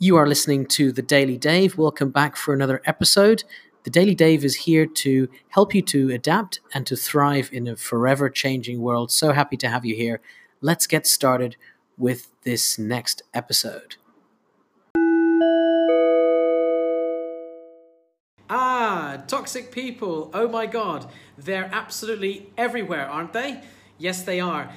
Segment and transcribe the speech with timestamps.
[0.00, 1.76] You are listening to The Daily Dave.
[1.76, 3.42] Welcome back for another episode.
[3.82, 7.74] The Daily Dave is here to help you to adapt and to thrive in a
[7.74, 9.10] forever changing world.
[9.10, 10.20] So happy to have you here.
[10.60, 11.56] Let's get started
[11.96, 13.96] with this next episode.
[18.48, 20.30] Ah, toxic people.
[20.32, 21.10] Oh my god.
[21.36, 23.62] They're absolutely everywhere, aren't they?
[23.98, 24.70] Yes, they are.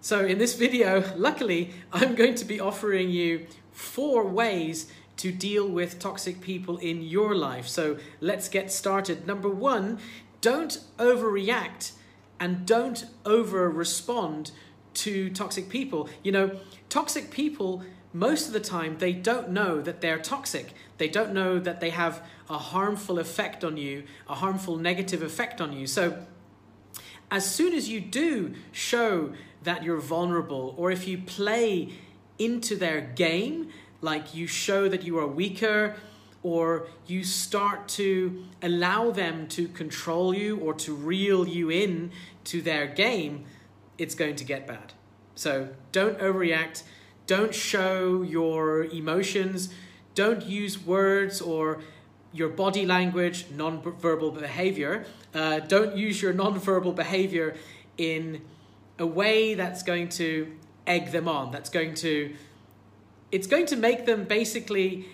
[0.00, 5.68] So, in this video, luckily, I'm going to be offering you four ways to deal
[5.68, 7.66] with toxic people in your life.
[7.66, 9.26] So, let's get started.
[9.26, 9.98] Number one,
[10.40, 11.92] don't overreact
[12.38, 14.52] and don't over respond
[14.94, 16.08] to toxic people.
[16.22, 20.74] You know, toxic people, most of the time, they don't know that they're toxic.
[20.98, 25.60] They don't know that they have a harmful effect on you, a harmful negative effect
[25.60, 25.88] on you.
[25.88, 26.24] So,
[27.30, 29.32] as soon as you do show
[29.62, 31.92] that you're vulnerable, or if you play
[32.38, 33.70] into their game,
[34.00, 35.96] like you show that you are weaker,
[36.42, 42.10] or you start to allow them to control you or to reel you in
[42.44, 43.44] to their game,
[43.98, 44.92] it's going to get bad.
[45.34, 46.84] So don't overreact,
[47.26, 49.68] don't show your emotions,
[50.14, 51.80] don't use words or
[52.32, 55.06] your body language, non-verbal behavior.
[55.34, 57.56] Uh, don't use your non-verbal behavior
[57.96, 58.42] in
[58.98, 60.52] a way that's going to
[60.86, 61.50] egg them on.
[61.50, 62.34] That's going to,
[63.32, 65.06] it's going to make them basically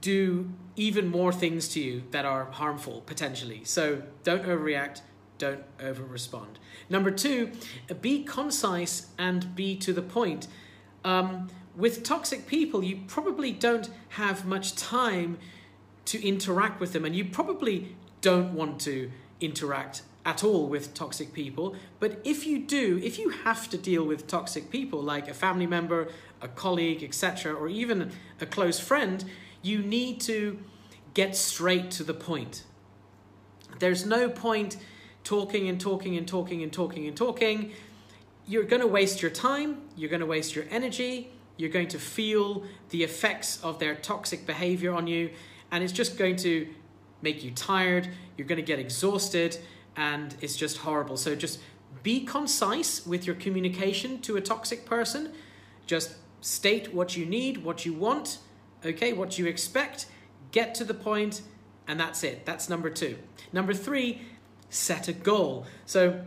[0.00, 3.62] do even more things to you that are harmful potentially.
[3.64, 5.02] So don't overreact.
[5.38, 6.58] Don't over respond.
[6.88, 7.50] Number two,
[8.00, 10.46] be concise and be to the point.
[11.04, 15.38] Um, with toxic people, you probably don't have much time
[16.06, 19.10] to interact with them, and you probably don't want to
[19.40, 21.76] interact at all with toxic people.
[22.00, 25.66] But if you do, if you have to deal with toxic people, like a family
[25.66, 26.08] member,
[26.40, 28.10] a colleague, etc., or even
[28.40, 29.24] a close friend,
[29.62, 30.58] you need to
[31.14, 32.64] get straight to the point.
[33.78, 34.76] There's no point
[35.24, 37.72] talking and talking and talking and talking and talking.
[38.46, 41.98] You're going to waste your time, you're going to waste your energy, you're going to
[41.98, 45.30] feel the effects of their toxic behavior on you,
[45.74, 46.68] and it's just going to
[47.20, 49.58] make you tired, you're going to get exhausted,
[49.96, 51.16] and it's just horrible.
[51.16, 51.58] So just
[52.04, 55.32] be concise with your communication to a toxic person.
[55.84, 58.38] Just state what you need, what you want,
[58.86, 60.06] okay, what you expect,
[60.52, 61.42] get to the point,
[61.88, 62.46] and that's it.
[62.46, 63.18] That's number two.
[63.52, 64.22] Number three,
[64.70, 65.66] set a goal.
[65.86, 66.24] So,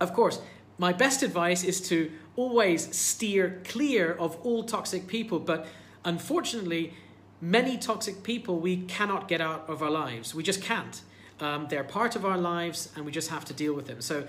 [0.00, 0.42] of course,
[0.78, 5.68] my best advice is to always steer clear of all toxic people, but
[6.04, 6.94] unfortunately,
[7.40, 10.34] many toxic people we cannot get out of our lives.
[10.34, 11.00] We just can't.
[11.40, 14.00] Um, they're part of our lives and we just have to deal with them.
[14.00, 14.26] So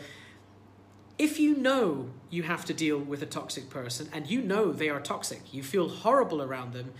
[1.17, 4.89] if you know you have to deal with a toxic person and you know they
[4.89, 6.93] are toxic, you feel horrible around them,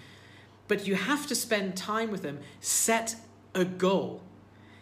[0.68, 3.16] but you have to spend time with them, set
[3.54, 4.22] a goal.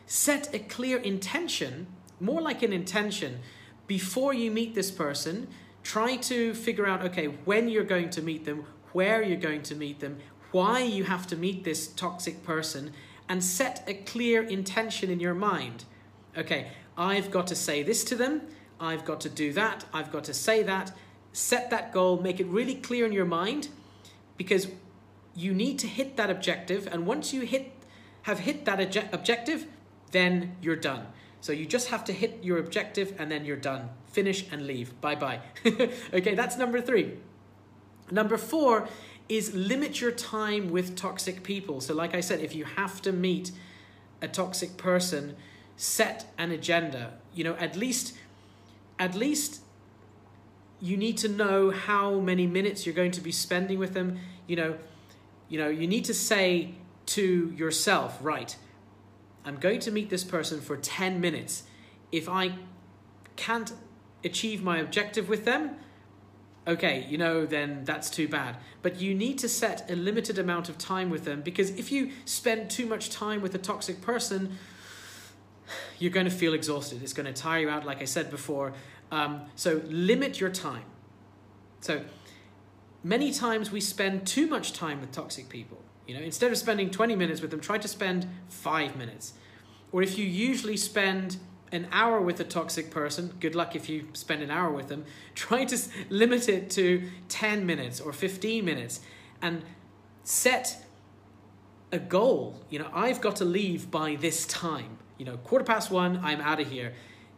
[0.05, 1.87] Set a clear intention,
[2.19, 3.39] more like an intention,
[3.87, 5.47] before you meet this person.
[5.83, 9.75] Try to figure out, okay, when you're going to meet them, where you're going to
[9.75, 10.17] meet them,
[10.51, 12.93] why you have to meet this toxic person
[13.29, 15.85] and set a clear intention in your mind.
[16.37, 18.41] Okay, I've got to say this to them,
[18.79, 20.91] I've got to do that, I've got to say that.
[21.33, 23.67] Set that goal, make it really clear in your mind
[24.37, 24.67] because
[25.35, 27.73] you need to hit that objective and once you hit
[28.23, 28.81] have hit that
[29.13, 29.67] objective,
[30.11, 31.05] then you're done.
[31.39, 33.89] So you just have to hit your objective and then you're done.
[34.07, 34.99] Finish and leave.
[34.99, 35.39] Bye-bye.
[36.13, 37.13] okay, that's number 3.
[38.11, 38.87] Number 4
[39.29, 41.81] is limit your time with toxic people.
[41.81, 43.51] So, like I said, if you have to meet
[44.21, 45.35] a toxic person,
[45.75, 47.13] set an agenda.
[47.33, 48.17] You know, at least,
[48.97, 49.61] at least
[50.79, 54.19] you need to know how many minutes you're going to be spending with them.
[54.47, 54.77] You know,
[55.49, 56.75] you know, you need to say
[57.07, 58.55] to yourself, right,
[59.45, 61.63] I'm going to meet this person for 10 minutes.
[62.11, 62.55] If I
[63.35, 63.71] can't
[64.23, 65.77] achieve my objective with them,
[66.67, 68.57] okay, you know, then that's too bad.
[68.81, 72.11] But you need to set a limited amount of time with them because if you
[72.25, 74.57] spend too much time with a toxic person,
[75.99, 77.01] you're going to feel exhausted.
[77.01, 78.73] It's going to tire you out, like I said before.
[79.11, 80.83] Um, so limit your time.
[81.79, 82.03] So
[83.03, 85.81] many times we spend too much time with toxic people.
[86.05, 89.33] You know, instead of spending 20 minutes with them, try to spend five minutes.
[89.91, 91.37] Or if you usually spend
[91.71, 95.05] an hour with a toxic person, good luck if you spend an hour with them,
[95.35, 95.77] try to
[96.09, 99.01] limit it to 10 minutes or 15 minutes
[99.41, 99.63] and
[100.23, 100.83] set
[101.91, 102.61] a goal.
[102.69, 104.97] You know, I've got to leave by this time.
[105.17, 106.93] You know, quarter past one, I'm out of here.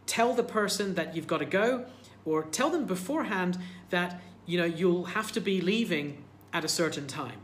[0.05, 1.85] Tell the person that you've got to go
[2.25, 3.57] or tell them beforehand
[3.89, 7.39] that, you know, you'll have to be leaving at a certain time.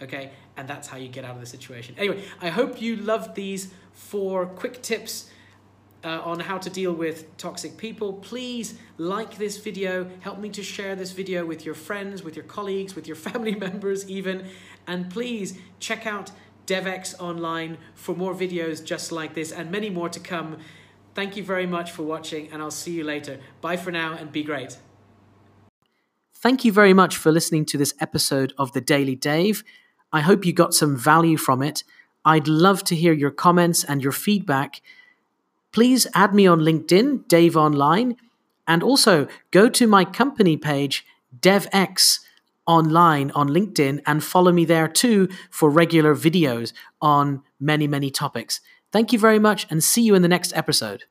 [0.00, 1.94] Okay, and that's how you get out of the situation.
[1.98, 5.28] Anyway, I hope you loved these four quick tips
[6.04, 8.12] uh, on how to deal with toxic people.
[8.12, 12.44] Please like this video, help me to share this video with your friends, with your
[12.44, 14.46] colleagues, with your family members, even.
[14.86, 16.30] And please check out
[16.66, 20.58] DevX online for more videos just like this and many more to come.
[21.14, 23.40] Thank you very much for watching, and I'll see you later.
[23.60, 24.78] Bye for now, and be great.
[26.32, 29.64] Thank you very much for listening to this episode of The Daily Dave.
[30.12, 31.82] I hope you got some value from it.
[32.24, 34.80] I'd love to hear your comments and your feedback
[35.78, 38.16] please add me on LinkedIn, Dave Online,
[38.66, 41.06] and also go to my company page,
[41.38, 42.18] DevX
[42.66, 48.60] Online on LinkedIn, and follow me there too for regular videos on many, many topics.
[48.90, 51.04] Thank you very much and see you in the next episode.